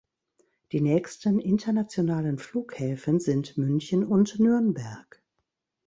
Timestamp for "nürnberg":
4.39-5.21